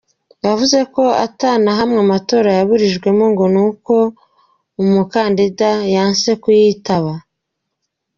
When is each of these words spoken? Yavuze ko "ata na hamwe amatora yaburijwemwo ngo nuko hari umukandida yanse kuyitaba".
Yavuze 0.45 0.79
ko 0.93 1.03
"ata 1.25 1.51
na 1.63 1.71
hamwe 1.79 1.97
amatora 2.05 2.49
yaburijwemwo 2.57 3.25
ngo 3.33 3.45
nuko 3.53 3.93
hari 4.05 4.79
umukandida 4.83 5.69
yanse 5.95 6.29
kuyitaba". 6.43 7.13